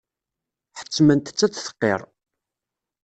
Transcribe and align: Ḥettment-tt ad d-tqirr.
Ḥettment-tt 0.79 1.45
ad 1.45 1.51
d-tqirr. 1.53 2.01